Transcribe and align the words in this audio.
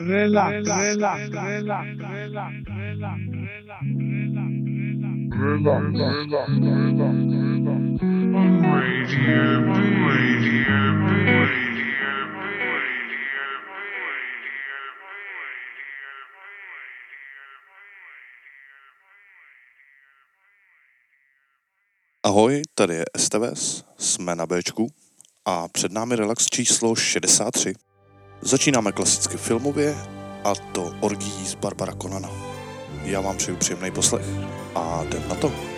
relax, 0.00 0.66
relax, 0.66 1.30
relax, 1.30 1.30
relax, 1.30 1.86
relax, 2.66 2.68
relax, 2.68 3.20
Radio 5.40 5.80
B. 5.80 5.92
Radio 5.92 6.54
B. 6.54 6.60
Ahoj, 22.22 22.62
tady 22.74 22.94
je 22.94 23.04
STVS, 23.16 23.84
jsme 23.98 24.36
na 24.36 24.46
Bčku 24.46 24.92
a 25.44 25.68
před 25.68 25.92
námi 25.92 26.16
relax 26.16 26.46
číslo 26.46 26.96
63. 26.96 27.74
Začínáme 28.42 28.92
klasicky 28.92 29.36
filmově 29.36 29.96
a 30.44 30.54
to 30.54 30.94
orgií 31.00 31.46
z 31.46 31.54
Barbara 31.54 31.92
Konana. 31.92 32.28
Já 33.02 33.20
vám 33.20 33.36
přeju 33.36 33.56
příjemný 33.56 33.90
poslech 33.90 34.26
a 34.74 35.02
jdem 35.04 35.28
na 35.28 35.34
to. 35.34 35.69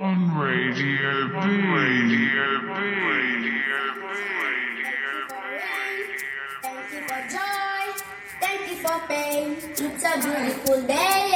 On 0.00 0.38
Radio 0.38 1.28
B. 1.28 1.34
Radio 1.74 2.46
B. 2.60 2.70
Radio 3.08 3.58
Thank 6.62 6.92
you 6.92 7.00
for 7.08 7.22
joy, 7.28 7.84
thank 8.40 8.62
you 8.70 8.76
for 8.76 8.98
pain. 9.08 9.56
It's 9.70 10.04
a 10.04 10.14
beautiful 10.20 10.82
day. 10.86 11.30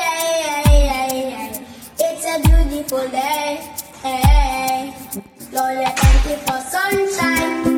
It's 1.99 2.25
a 2.27 2.41
beautiful 2.41 3.09
day. 3.09 3.61
Lord, 5.53 5.89
thank 5.97 6.25
you 6.31 6.37
for 6.47 6.61
sunshine, 6.61 7.72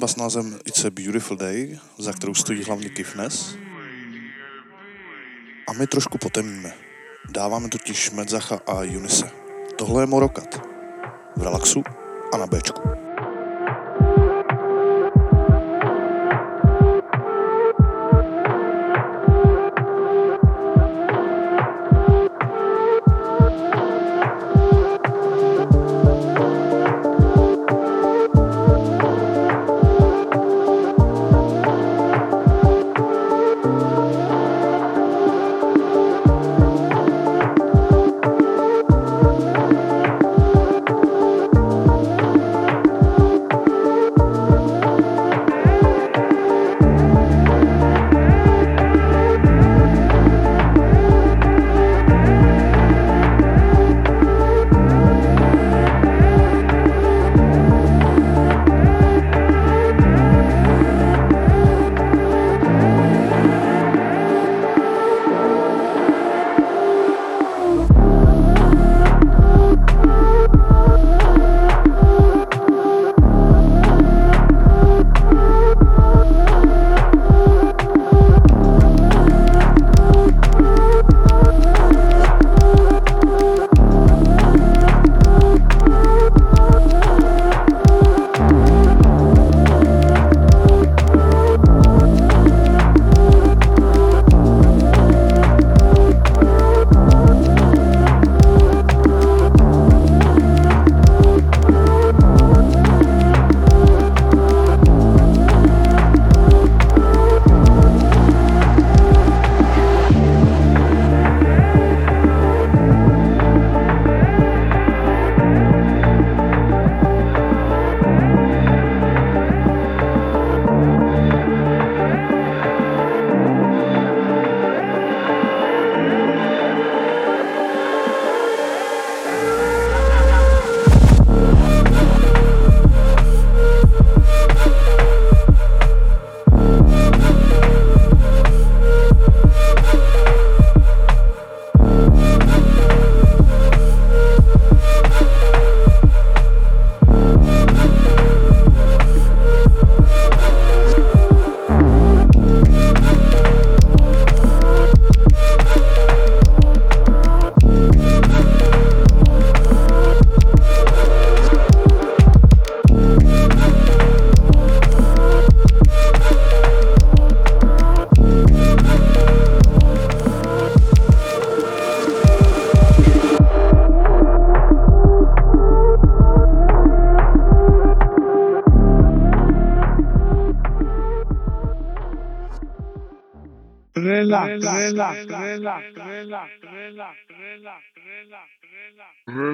skladba 0.00 0.08
s 0.08 0.16
názvem 0.16 0.58
It's 0.64 0.84
a 0.84 0.90
Beautiful 0.90 1.36
Day, 1.36 1.78
za 1.98 2.12
kterou 2.12 2.34
stojí 2.34 2.64
hlavně 2.64 2.88
Kifnes. 2.88 3.56
A 5.68 5.72
my 5.72 5.86
trošku 5.86 6.18
potemníme. 6.18 6.72
Dáváme 7.30 7.68
totiž 7.68 8.10
Medzacha 8.10 8.60
a 8.66 8.80
Unise. 8.80 9.30
Tohle 9.76 10.02
je 10.02 10.06
Morokat. 10.06 10.60
V 11.36 11.42
relaxu 11.42 11.82
a 12.34 12.36
na 12.36 12.46
Bčku. 12.46 13.09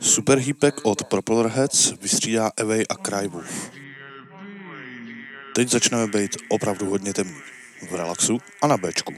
Superhýpek 0.00 0.74
od 0.84 1.04
Propellerheads 1.04 1.92
vystřídá 2.00 2.50
Away 2.60 2.84
a 2.88 2.94
Crywolf. 2.94 3.70
Teď 5.54 5.68
začneme 5.68 6.06
být 6.06 6.36
opravdu 6.48 6.90
hodně 6.90 7.14
temný. 7.14 7.40
V 7.90 7.94
relaxu 7.94 8.38
a 8.62 8.66
na 8.66 8.76
Bčku. 8.76 9.14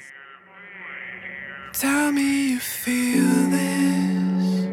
Tell 1.81 2.13
me 2.13 2.21
you 2.21 2.59
feel 2.59 3.51
this 3.51 4.67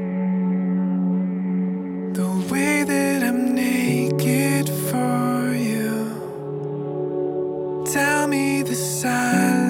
The 2.12 2.28
way 2.50 2.84
that 2.84 3.24
I'm 3.24 3.56
naked 3.56 4.70
for 4.70 5.54
you 5.54 6.10
Tell 7.94 8.28
me 8.28 8.64
the 8.64 8.76
silence 8.76 9.67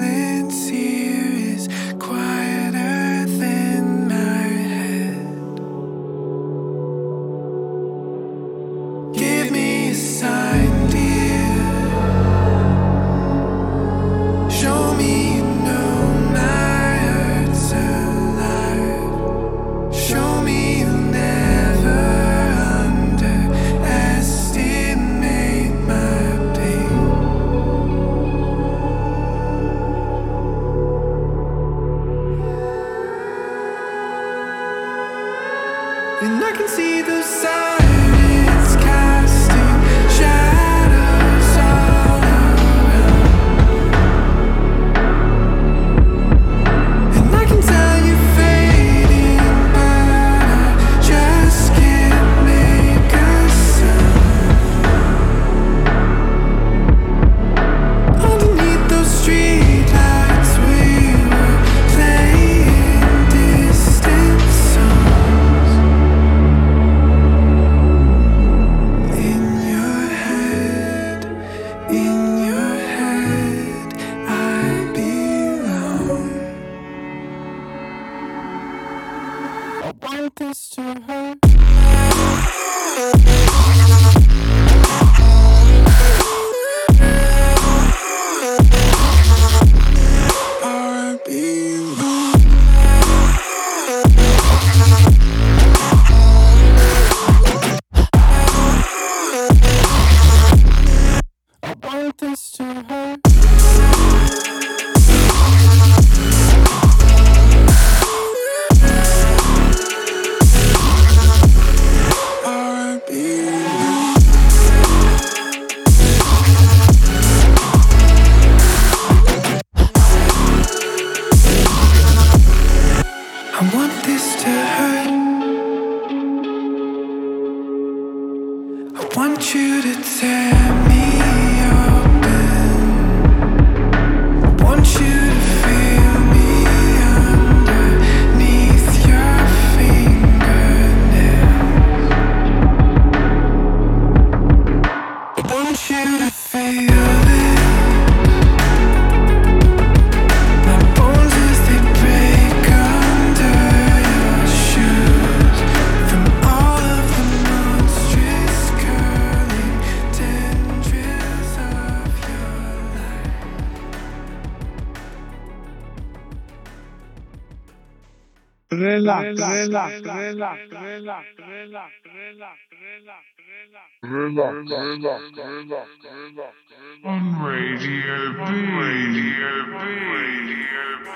On 177.04 177.42
Radio 177.42 178.32
B, 178.32 178.40
Radio 178.40 179.66
B, 179.66 179.74
Radio 179.74 180.88
B. 181.04 181.08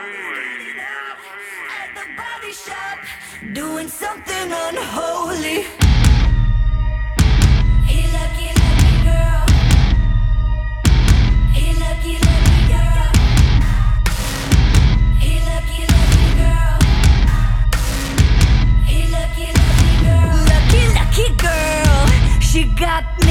At 1.80 1.90
the 1.94 2.06
body 2.16 2.52
shop, 2.52 2.98
doing 3.54 3.88
something 3.88 4.52
unholy. 4.52 6.01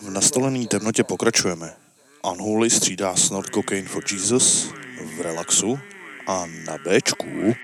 V 0.00 0.10
nastolený 0.10 0.66
temnotě 0.66 1.04
pokračujeme. 1.04 1.76
Unholy 2.32 2.70
střídá 2.70 3.16
Snort 3.16 3.54
Cocaine 3.54 3.88
for 3.88 4.02
Jesus 4.12 4.72
v 5.16 5.20
relaxu 5.20 5.78
a 6.26 6.46
na 6.46 6.78
Bčku 6.78 7.54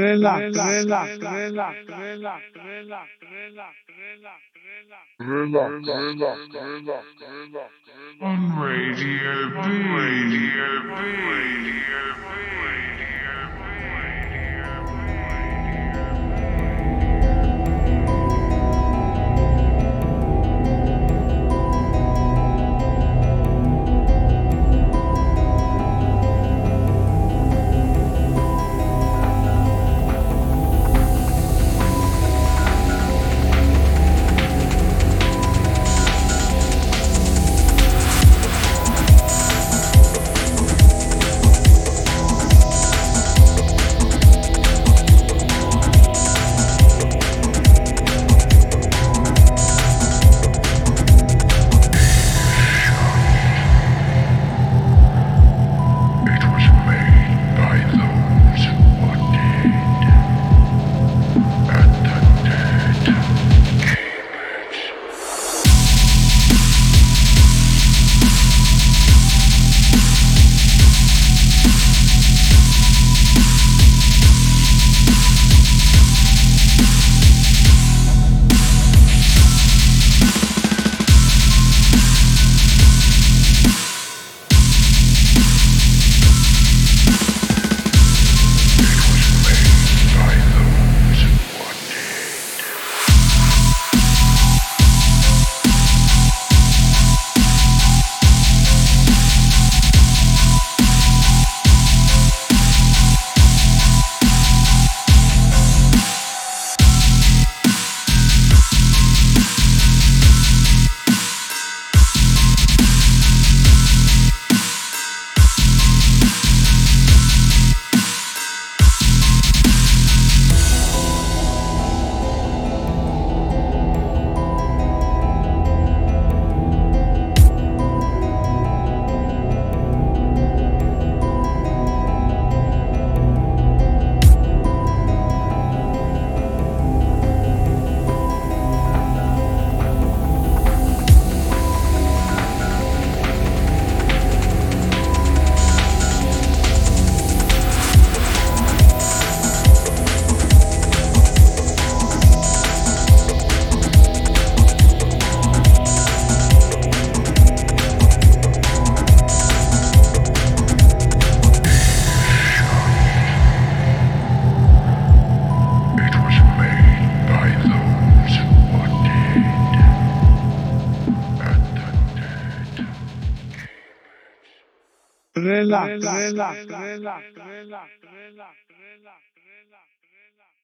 relax, 0.00 0.56
relax, 0.56 1.18
relax, 1.18 1.76
relax, 1.88 2.40
relax, 2.64 3.00
Radio 5.20 5.66
B, 9.50 9.68
Radio 9.90 10.72
B, 10.80 11.04
Radio 11.30 13.19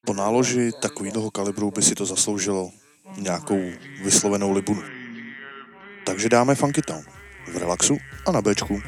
Po 0.07 0.14
náloži 0.14 0.71
takového 0.83 1.31
kalibru 1.31 1.71
by 1.71 1.83
si 1.83 1.95
to 1.95 2.07
zasloužilo 2.07 2.71
nějakou 3.19 3.71
vyslovenou 4.03 4.53
libunu. 4.53 4.83
Takže 6.07 6.29
dáme 6.29 6.55
Funky 6.55 6.83
Town 6.83 7.03
v 7.53 7.57
relaxu 7.57 7.99
a 8.27 8.33
na 8.33 8.42
bečku. 8.42 8.83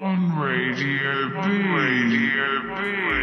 on 0.00 0.18
Radio 0.40 1.28
B, 1.30 1.36
Radio 1.74 2.62
B. 2.62 3.14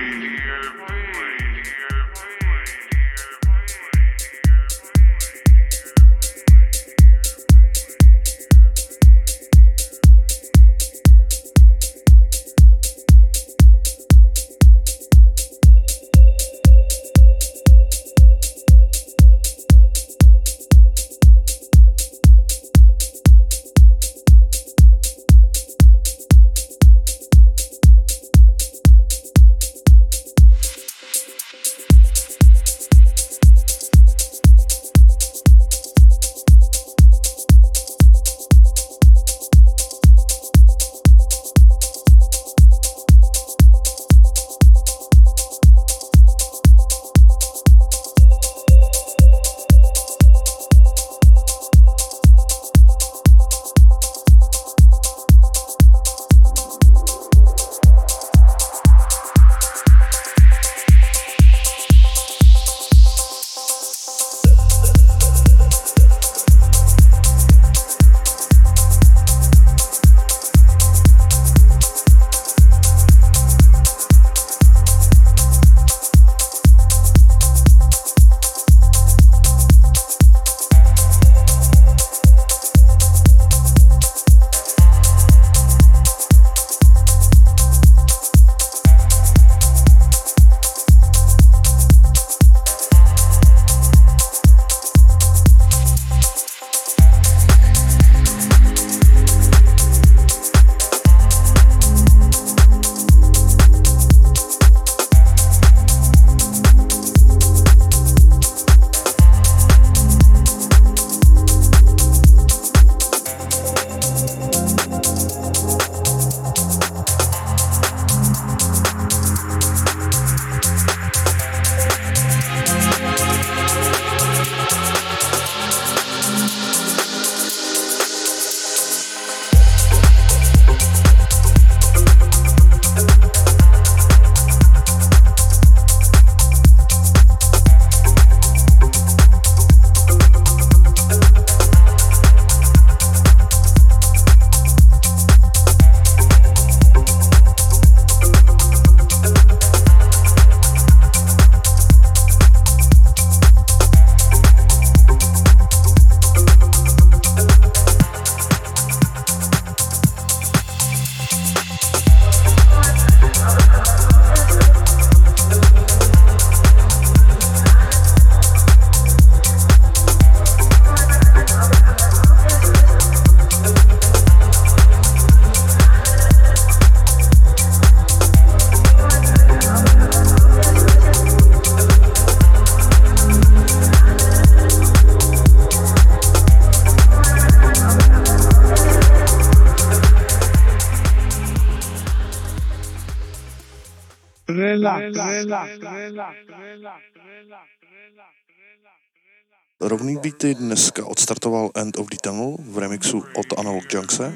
Sneak 200.11 200.23
Beaty 200.23 200.55
dneska 200.55 201.05
odstartoval 201.05 201.71
End 201.75 201.97
of 201.97 202.07
the 202.07 202.17
Tunnel 202.23 202.57
v 202.59 202.77
remixu 202.77 203.23
od 203.35 203.59
Analog 203.59 203.93
Junkse 203.93 204.33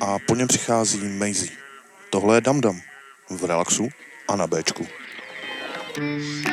a 0.00 0.18
po 0.26 0.34
něm 0.34 0.48
přichází 0.48 1.08
Maisie. 1.08 1.52
Tohle 2.10 2.36
je 2.36 2.40
Dam 2.40 2.60
Dam 2.60 2.80
v 3.30 3.44
relaxu 3.44 3.88
a 4.28 4.36
na 4.36 4.46
Bčku. 4.46 4.86
Mm. 5.98 6.47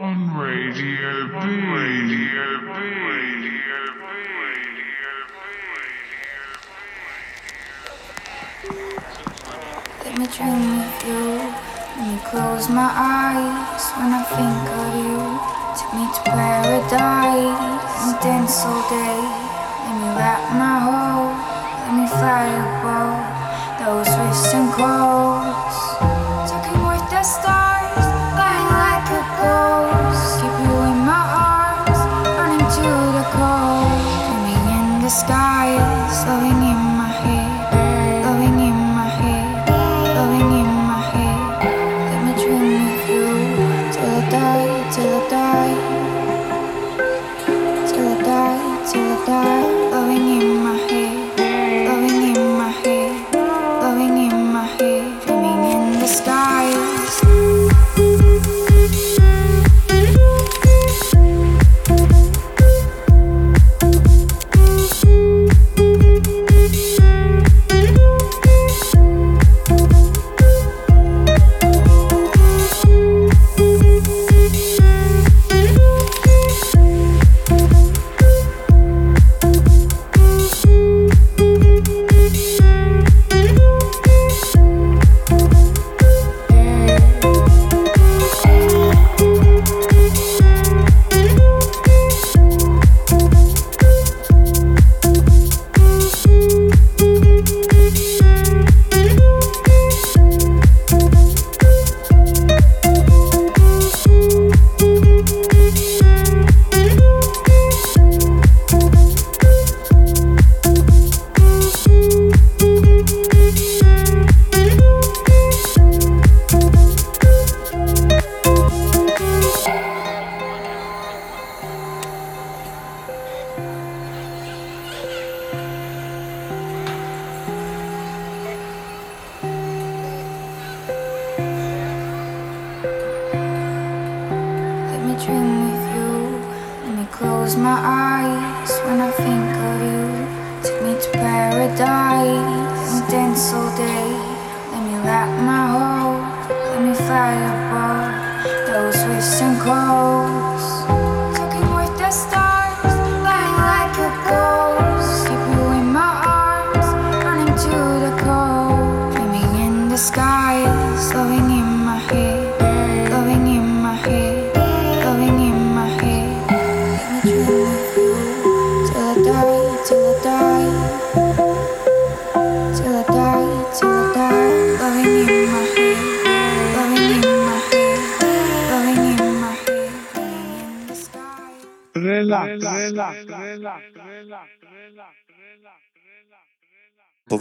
on 0.00 0.18
Radio 0.38 1.28
B, 1.28 1.36
Radio 1.74 2.46
B, 2.60 2.68
Radio 2.68 3.64
B. 3.98 4.04
Let 10.04 10.18
me 10.18 10.26
dream 10.26 10.78
with 10.78 11.04
you. 11.06 11.24
Let 11.96 12.06
me 12.06 12.18
close 12.24 12.68
my 12.68 12.90
eyes 12.92 13.84
when 13.98 14.10
I 14.12 14.22
think 14.30 14.64
of 14.78 14.94
you. 15.00 15.18
Take 15.74 15.92
me 15.94 16.06
to 16.06 16.20
paradise 16.22 17.84
and 18.04 18.14
dance 18.22 18.64
all 18.64 18.82
day. 18.88 19.18
Let 19.84 19.94
me 20.00 20.08
wrap 20.16 20.42
my 20.54 20.74
whole 20.84 20.93
firewall, 22.24 23.20
those 23.78 24.08
whistle 24.08 24.72
calls. 24.72 26.13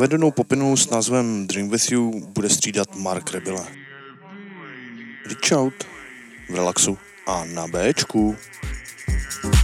Povedenou 0.03 0.31
popinu 0.31 0.77
s 0.77 0.89
názvem 0.89 1.47
Dream 1.47 1.69
With 1.69 1.91
You 1.91 2.11
bude 2.27 2.49
střídat 2.49 2.95
Mark 2.95 3.31
Rebila. 3.31 3.67
Reach 5.25 5.51
out 5.51 5.73
v 6.49 6.55
relaxu 6.55 6.97
a 7.27 7.45
na 7.45 7.67
Bčku. 7.67 8.35
Yeah. 9.43 9.62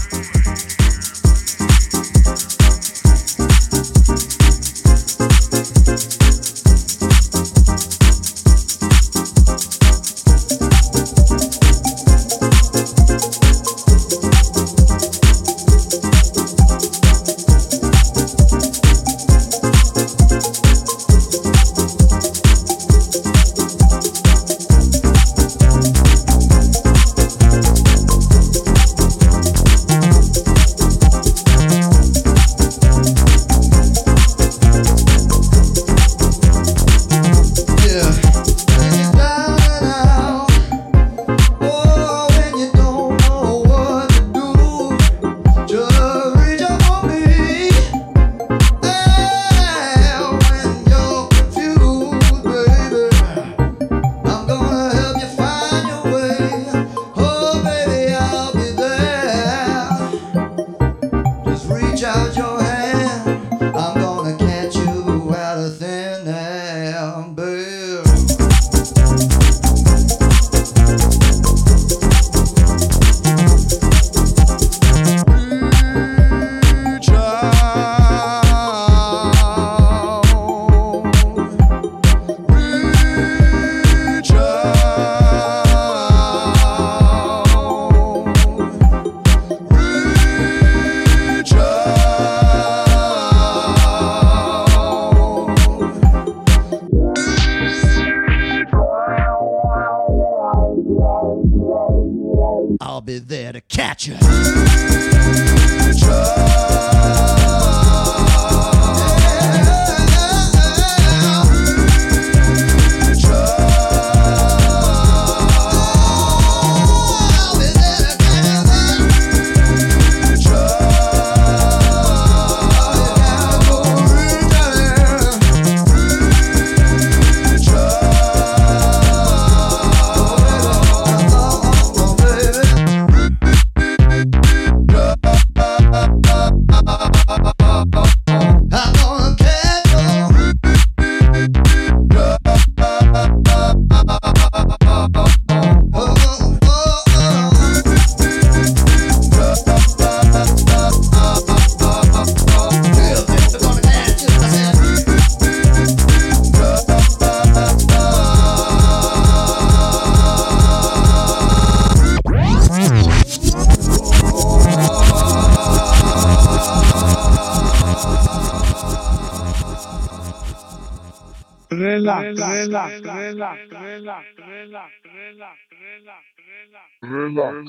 On 177.60 177.66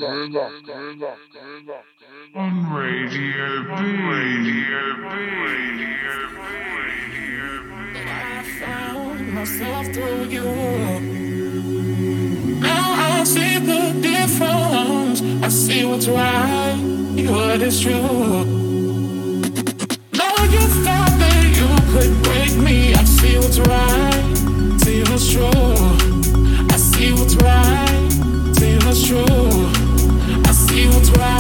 Radio 2.73 3.65
B. 3.65 3.71
Radio 3.75 4.95
B. 4.97 5.05
Radio 5.43 6.07
B. 7.65 7.75
I 8.07 8.45
found 8.61 9.33
myself 9.35 9.87
through 9.87 10.25
you. 10.27 10.45
Now 12.61 12.87
I 12.95 13.25
see 13.25 13.59
the 13.59 13.99
difference. 14.01 15.23
I 15.43 15.49
see 15.49 15.85
what's 15.85 16.07
right, 16.07 16.77
what 17.29 17.61
is 17.61 17.81
true. 17.81 18.45
Know 20.15 20.37
you 20.55 20.67
thought 20.85 21.15
that 21.19 21.43
you 21.59 21.69
could 21.91 22.23
break 22.23 22.55
me. 22.63 22.95
I 22.95 23.03
see 23.03 23.39
what's 23.39 23.59
right, 23.59 24.37
see 24.79 25.03
what's 25.03 25.33
true. 25.33 25.51
I 26.71 26.77
see 26.77 27.13
what's 27.13 27.35
right, 27.35 28.09
see 28.57 28.79
what's 28.87 29.05
true. 29.09 29.60
See 31.13 31.40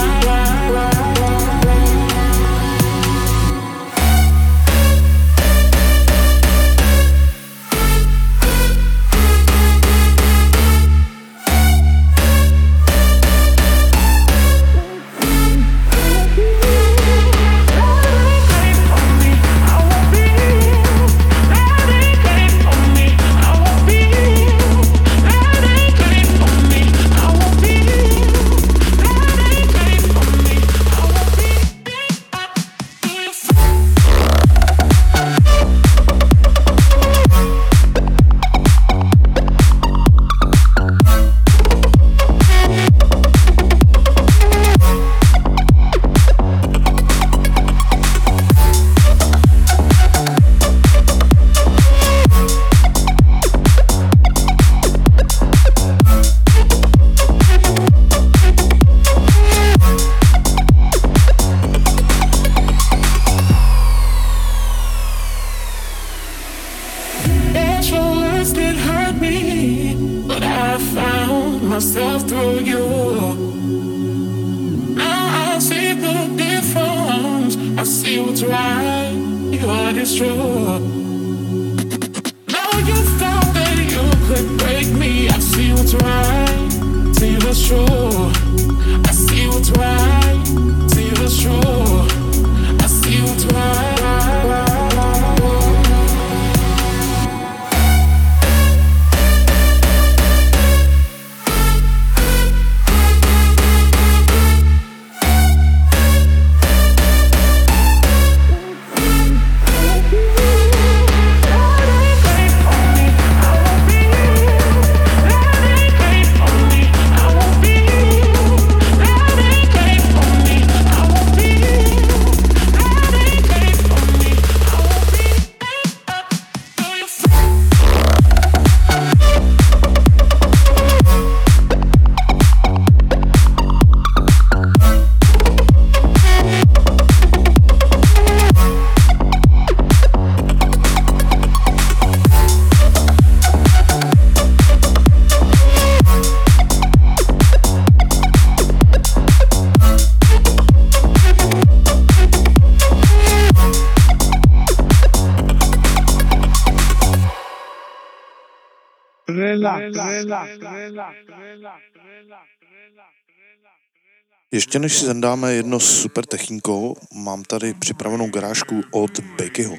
Ještě 164.53 164.79
než 164.79 164.99
si 164.99 165.05
zendáme 165.05 165.53
jedno 165.53 165.81
s 165.81 166.03
super 166.03 166.27
technikou, 166.27 166.97
mám 167.15 167.43
tady 167.43 167.75
připravenou 167.75 168.31
garážku 168.31 168.81
od 168.91 169.21
Bekyho. 169.21 169.77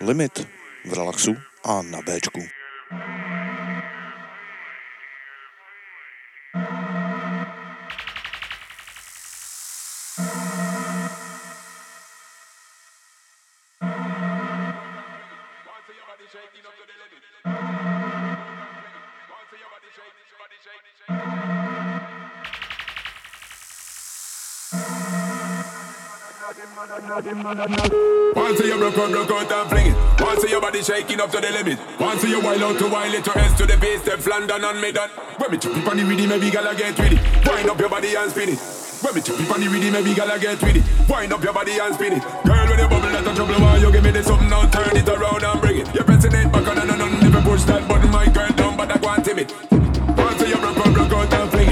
Limit 0.00 0.48
v 0.84 0.92
relaxu 0.92 1.34
a 1.64 1.82
na 1.82 1.98
Bčku. 2.02 2.40
Once 26.62 28.60
you 28.60 28.78
broke 28.78 28.96
out, 28.96 29.10
broke 29.10 29.30
out 29.32 29.50
and 29.50 29.68
fling 29.68 29.86
it. 29.88 29.96
Once 30.20 30.48
your 30.48 30.60
body 30.60 30.80
shaking 30.80 31.20
up 31.20 31.28
to 31.32 31.40
the 31.40 31.50
limit. 31.50 31.76
Once 31.98 32.22
you 32.22 32.40
wild 32.40 32.62
out 32.62 32.78
to 32.78 32.88
wild 32.88 33.12
it 33.12 33.24
to 33.24 33.36
S 33.36 33.58
to 33.58 33.66
the 33.66 33.76
base, 33.78 34.00
step 34.02 34.24
London 34.24 34.62
and 34.62 34.80
made 34.80 34.94
that. 34.94 35.10
When 35.40 35.50
me 35.50 35.58
chop 35.58 35.76
it 35.76 35.88
on 35.88 35.96
the 35.96 36.04
riddim, 36.04 36.28
maybe 36.28 36.50
gala 36.52 36.76
get 36.76 36.96
with 36.96 37.18
it. 37.18 37.48
Wind 37.48 37.68
up 37.68 37.80
your 37.80 37.88
body 37.88 38.14
and 38.14 38.30
spin 38.30 38.50
it. 38.50 38.58
When 39.02 39.14
me 39.14 39.20
chop 39.22 39.40
it 39.40 39.50
on 39.50 39.58
the 39.58 39.66
riddim, 39.66 39.90
maybe 39.90 40.14
gala 40.14 40.38
get 40.38 40.62
with 40.62 40.76
it. 40.76 41.08
Wind 41.10 41.32
up 41.32 41.42
your 41.42 41.52
body 41.52 41.78
and 41.80 41.94
spin 41.96 42.12
it. 42.12 42.22
Girl 42.22 42.66
when 42.70 42.78
you 42.78 42.88
bubble, 42.88 43.10
not 43.10 43.26
a 43.26 43.34
trouble. 43.34 43.58
Why 43.58 43.76
you 43.78 43.90
give 43.90 44.04
me 44.04 44.10
this 44.12 44.26
something 44.26 44.48
now? 44.48 44.62
Turn 44.70 44.96
it 44.96 45.08
around 45.08 45.42
and 45.42 45.60
bring 45.60 45.78
it. 45.82 45.92
You're 45.92 46.04
pressing 46.04 46.32
it 46.32 46.52
back 46.52 46.68
on 46.68 46.78
and 46.78 46.92
on. 46.94 47.10
Never 47.26 47.42
push 47.42 47.64
that 47.64 47.88
button, 47.88 48.10
my 48.12 48.28
girl 48.30 48.50
don't 48.54 48.76
bother 48.76 49.00
can't 49.02 49.24
tame 49.24 49.40
it. 49.40 49.50
Once 50.14 50.38
you 50.46 50.54
broke 50.62 50.78
out, 50.78 50.94
broke 50.94 51.10
out 51.10 51.32
and 51.34 51.50
fling 51.50 51.68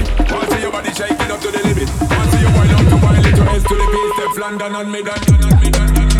to 3.71 3.77
the 3.77 3.87
peace 3.87 4.25
of 4.25 4.37
London 4.37 4.75
and 4.75 4.91
me 4.91 5.01
done, 5.01 5.21
done, 5.39 5.71
done, 5.71 5.93
me. 5.93 6.10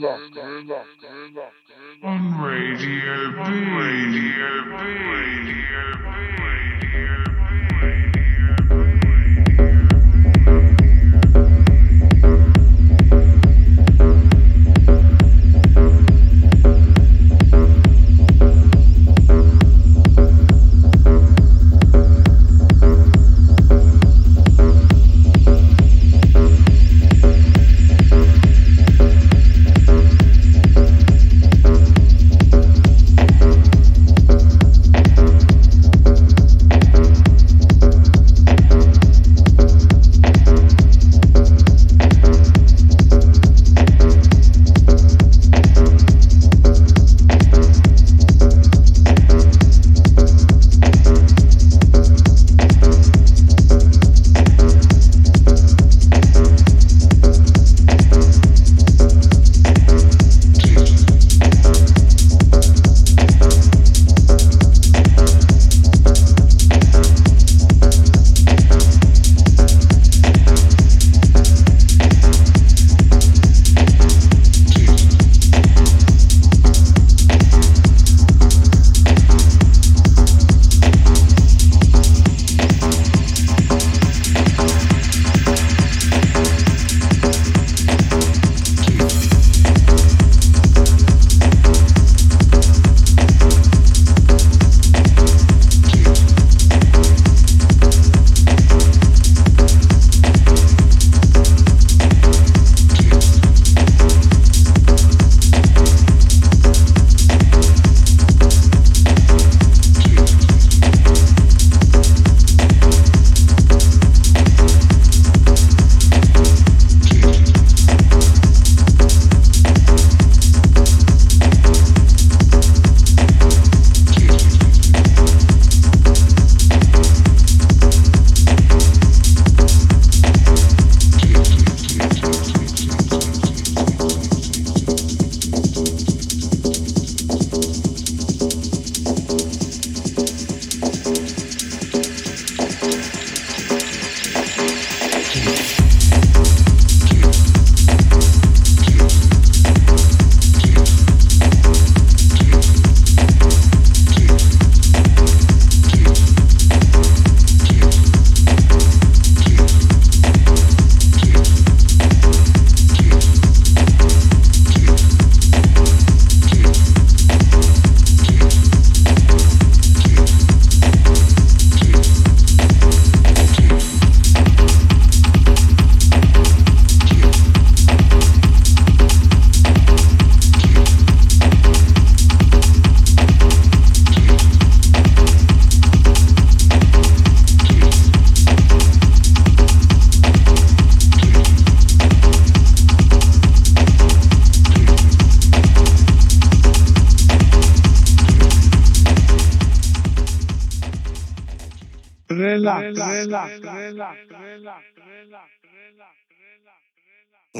Rock. 0.00 0.20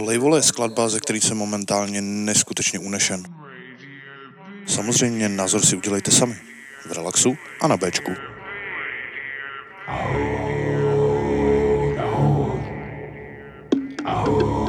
Lejvole 0.04 0.38
je 0.38 0.42
skladba, 0.42 0.88
ze 0.88 1.00
který 1.00 1.20
jsem 1.20 1.36
momentálně 1.36 2.02
neskutečně 2.02 2.78
unešen. 2.78 3.22
Samozřejmě 4.66 5.28
názor 5.28 5.66
si 5.66 5.76
udělejte 5.76 6.10
sami. 6.10 6.36
V 6.86 6.92
relaxu 6.92 7.36
a 7.60 7.68
na 7.68 7.76
Bčku. 7.76 8.12
Masilipu 14.28 14.67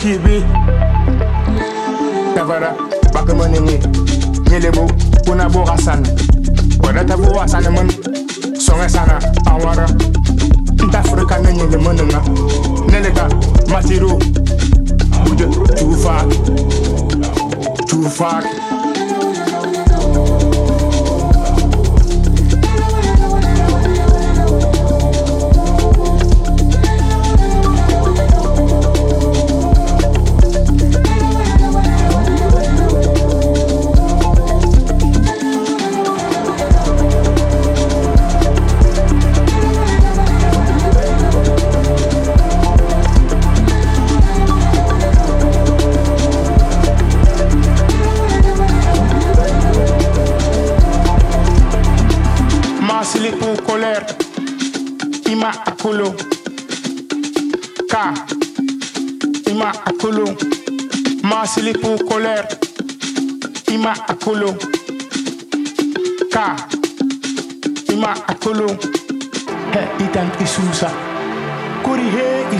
keep 0.00 0.29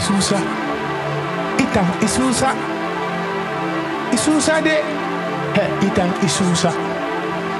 isusa. 0.00 0.38
Itang 1.60 1.90
isusa. 2.00 2.50
Isusa 4.16 4.54
de. 4.64 4.76
He 5.56 5.64
itang 5.86 6.12
isusa. 6.24 6.72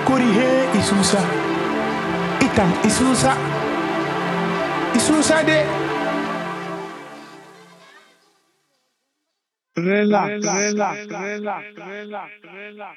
Kuri 0.09 0.29
he 0.33 0.51
isusa. 0.81 1.21
Itang 2.41 2.73
isusa. 2.89 3.33
Isusa 4.97 5.39
de. 5.45 5.61
Relax, 9.81 10.45
relax, 10.45 10.97
relax, 11.09 11.09
relax, 11.09 11.65
relax, 11.89 12.31
relax, 12.45 12.97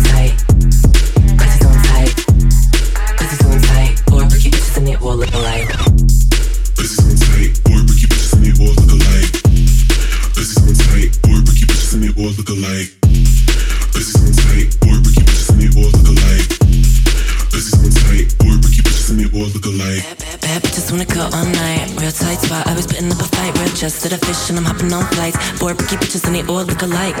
I 22.71 22.73
was 22.73 22.87
putting 22.87 23.11
up 23.11 23.19
a 23.19 23.27
fight, 23.35 23.53
red 23.59 23.75
chest 23.75 24.01
that 24.03 24.23
fish 24.23 24.49
and 24.49 24.57
I'm 24.57 24.63
hopping 24.63 24.93
on 24.93 25.03
flights. 25.11 25.35
Four 25.59 25.75
picky 25.75 25.97
bitches 25.97 26.25
and 26.25 26.33
they 26.33 26.43
all 26.47 26.63
look 26.63 26.81
alike. 26.81 27.17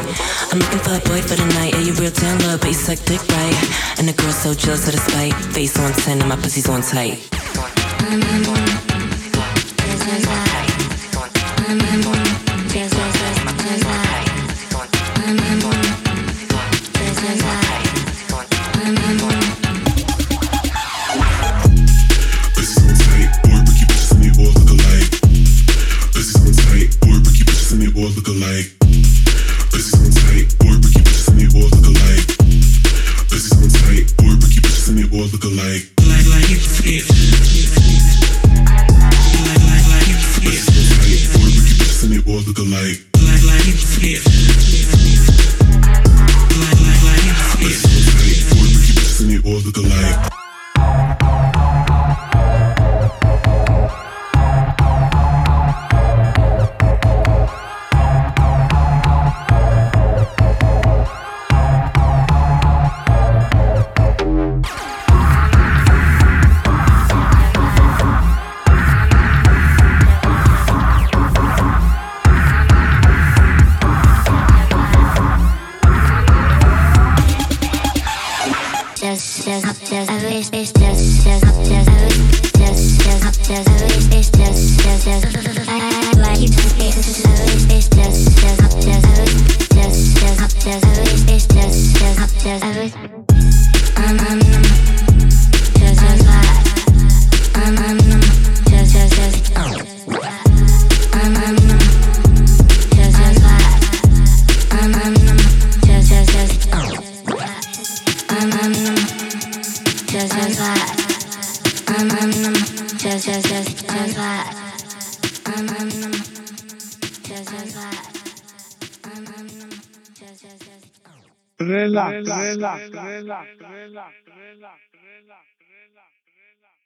I'm 0.49 0.59
looking 0.59 0.79
for 0.79 0.95
a 0.95 1.01
boy 1.03 1.19
for 1.19 1.35
the 1.35 1.45
night. 1.59 1.73
Yeah, 1.73 1.91
you 1.91 1.93
real 1.99 2.11
down 2.11 2.39
love, 2.47 2.61
but 2.61 2.69
you 2.69 2.73
suck 2.73 2.99
dick 3.03 3.19
right. 3.19 3.99
And 3.99 4.07
the 4.07 4.13
girl's 4.13 4.37
so 4.37 4.53
jealous 4.53 4.87
of 4.87 4.93
the 4.93 5.01
spite. 5.03 5.35
Face 5.51 5.77
on 5.77 5.91
10 5.91 6.21
and 6.21 6.29
my 6.29 6.37
pussy's 6.37 6.69
on 6.69 6.81
tight. 6.81 7.19
Mm-hmm. 7.99 8.80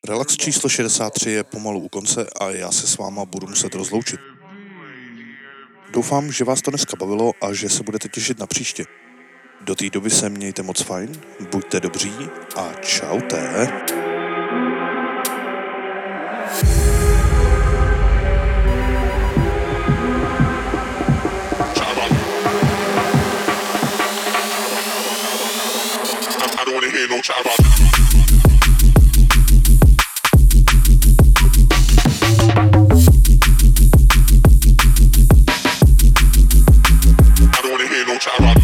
Relax 0.08 0.38
číslo 0.38 0.70
63 0.70 1.30
je 1.30 1.44
pomalu 1.44 1.80
u 1.80 1.90
konce 1.90 2.28
a 2.40 2.50
já 2.50 2.72
se 2.72 2.88
s 2.88 2.98
váma 2.98 3.26
budu 3.26 3.48
muset 3.48 3.76
rozloučit. 3.76 4.20
Doufám, 5.94 6.32
že 6.32 6.44
vás 6.44 6.62
to 6.62 6.72
dneska 6.72 6.98
bavilo 7.00 7.32
a 7.42 7.54
že 7.54 7.70
se 7.70 7.84
budete 7.84 8.10
těšit 8.10 8.40
na 8.40 8.48
příště. 8.48 8.86
Do 9.62 9.76
té 9.76 9.90
doby 9.90 10.10
se 10.10 10.30
mějte 10.30 10.64
moc 10.64 10.82
fajn, 10.82 11.22
buďte 11.52 11.80
dobří 11.80 12.14
a 12.56 12.74
čaute. 12.74 13.68
I 27.18 27.22
don't 37.62 37.72
wanna 37.72 37.88
hear 37.88 38.06
no 38.06 38.18
child. 38.18 38.55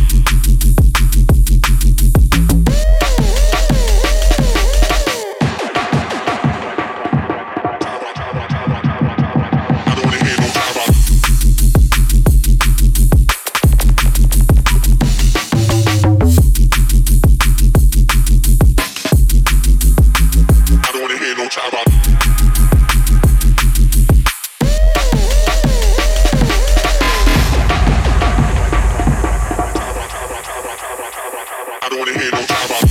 don't 31.92 32.00
wanna 32.00 32.18
hear 32.18 32.32
no 32.32 32.46
drama. 32.46 32.91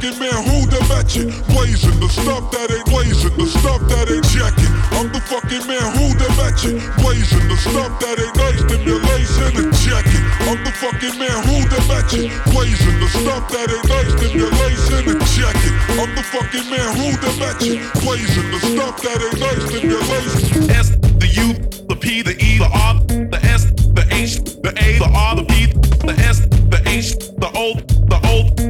Fucking 0.00 0.18
man 0.18 0.32
who 0.48 0.64
the 0.64 0.80
match 0.88 1.20
it. 1.20 1.28
Blazing 1.52 2.00
the 2.00 2.08
stuff 2.08 2.48
that 2.56 2.72
ain't 2.72 2.88
blazing, 2.88 3.36
the 3.36 3.44
stuff 3.44 3.84
that 3.92 4.08
ain't 4.08 4.24
checking. 4.32 4.72
I'm 4.96 5.12
the 5.12 5.20
fucking 5.28 5.68
man 5.68 5.92
who 5.92 6.16
the 6.16 6.24
match 6.40 6.64
it. 6.64 6.80
Blazing 7.04 7.44
the 7.52 7.56
stuff 7.60 8.00
that 8.00 8.16
ain't 8.16 8.32
nice, 8.32 8.64
stimulation 8.64 9.60
and 9.60 9.68
checking. 9.76 10.24
I'm 10.48 10.56
the 10.64 10.72
fucking 10.72 11.20
man 11.20 11.36
who 11.44 11.68
the 11.68 11.84
match 11.84 12.16
it. 12.16 12.32
Blazing 12.48 12.96
the 12.96 13.12
stuff 13.12 13.44
that 13.52 13.68
ain't 13.68 13.88
nice, 13.92 14.08
stimulation 14.16 15.04
and 15.04 15.20
checking. 15.36 15.76
I'm 16.00 16.08
the 16.16 16.24
fucking 16.32 16.64
man 16.72 16.88
who 16.96 17.12
the 17.20 17.30
match 17.36 17.60
it. 17.68 17.84
Blazing 18.00 18.48
the 18.56 18.60
stuff 18.72 18.96
that 19.04 19.20
ain't 19.20 19.36
nice, 19.36 19.68
stimulation. 19.68 20.64
S, 20.80 20.96
the 21.20 21.28
U, 21.28 21.52
the 21.92 21.96
P, 22.00 22.24
the 22.24 22.40
E, 22.40 22.56
the 22.56 22.72
R, 22.72 23.04
the 23.04 23.40
S, 23.44 23.68
the 23.68 24.08
H, 24.08 24.40
the 24.64 24.72
A, 24.80 24.96
the 24.96 25.12
R, 25.12 25.36
the 25.36 25.44
P, 25.44 25.76
the 26.08 26.16
S, 26.24 26.40
the 26.72 26.80
H, 26.88 27.20
the 27.36 27.52
O, 27.52 27.76
the 28.08 28.16
O, 28.24 28.69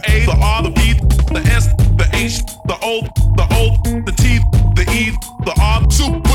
the 0.00 0.12
A, 0.12 0.24
the 0.26 0.36
R, 0.40 0.62
the 0.62 0.70
P, 0.70 0.94
the 1.32 1.42
S, 1.50 1.66
the 1.96 2.08
H, 2.14 2.44
the 2.64 2.76
O, 2.82 3.02
the 3.36 3.46
O, 3.52 3.76
the 4.04 4.12
T, 4.12 4.38
the 4.74 4.90
E, 4.92 5.10
the 5.44 5.54
R, 5.60 5.90
super 5.90 6.30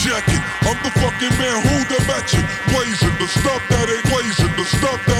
check 0.00 0.24
it. 0.28 0.42
I'm 0.64 0.78
the 0.82 0.90
fucking 0.96 1.34
man 1.36 1.60
who 1.60 1.76
the 1.92 2.00
match 2.08 2.32
it. 2.34 2.44
Blazing 2.72 3.16
the 3.20 3.28
stuff 3.28 3.62
that 3.68 3.86
ain't 3.88 4.04
blazing, 4.08 4.52
the 4.56 4.64
stuff 4.64 5.00
that 5.06 5.19